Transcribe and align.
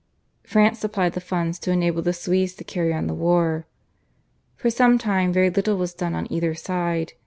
France 0.43 0.79
supplied 0.79 1.13
the 1.13 1.19
funds 1.21 1.59
to 1.59 1.69
enable 1.69 2.01
the 2.01 2.11
Swedes 2.11 2.55
to 2.55 2.63
carry 2.63 2.91
on 2.91 3.05
the 3.05 3.13
war. 3.13 3.67
For 4.55 4.71
some 4.71 4.97
time 4.97 5.31
very 5.31 5.51
little 5.51 5.77
was 5.77 5.93
done 5.93 6.15
on 6.15 6.25
either 6.33 6.55
side. 6.55 7.13